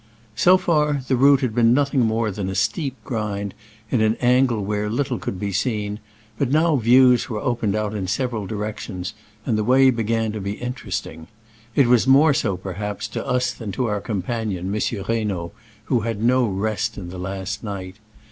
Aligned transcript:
So 0.35 0.57
far, 0.57 1.03
the 1.07 1.15
route 1.15 1.41
had 1.41 1.53
been 1.53 1.75
nothing 1.75 1.99
more 1.99 2.31
than 2.31 2.49
a 2.49 2.55
steep 2.55 2.95
grind 3.03 3.53
in 3.91 4.01
an 4.01 4.15
angle 4.15 4.65
where 4.65 4.89
little 4.89 5.19
could 5.19 5.39
be 5.39 5.51
seen, 5.51 5.99
but 6.39 6.49
now 6.49 6.75
views 6.75 7.27
opened 7.29 7.75
out 7.75 7.93
in 7.93 8.07
several 8.07 8.47
direc 8.47 8.79
tions, 8.79 9.13
and 9.45 9.59
the 9.59 9.63
way 9.63 9.91
began 9.91 10.31
to 10.31 10.41
be 10.41 10.53
interest 10.53 11.05
ing. 11.05 11.27
It 11.75 11.85
was 11.85 12.07
more 12.07 12.33
so, 12.33 12.57
perhaps, 12.57 13.07
to 13.09 13.23
us 13.23 13.53
than 13.53 13.71
to 13.73 13.85
our 13.85 14.01
companion, 14.01 14.73
M. 14.73 14.81
Reynaud, 15.07 15.51
who 15.83 15.99
had 15.99 16.23
no 16.23 16.47
rest 16.47 16.97
in 16.97 17.09
the 17.11 17.19
last 17.19 17.63
night. 17.63 17.97